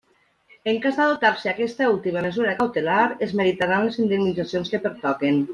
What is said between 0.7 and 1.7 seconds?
En cas d'adoptar-se